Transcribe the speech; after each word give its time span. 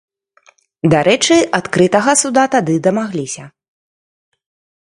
Дарэчы, 0.93 1.37
адкрытага 1.59 2.11
суда 2.23 2.43
тады 2.57 2.73
дамагліся. 2.89 3.43